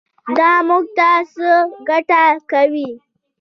دا 0.37 0.51
موږ 0.67 0.85
ته 0.97 1.09
څه 1.33 1.49
ګټه 1.89 2.21
کوي. 2.51 2.89